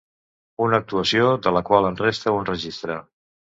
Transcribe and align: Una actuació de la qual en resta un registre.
Una 0.67 0.79
actuació 0.83 1.27
de 1.49 1.55
la 1.59 1.63
qual 1.69 1.87
en 1.91 2.01
resta 2.01 2.35
un 2.41 2.51
registre. 2.51 3.01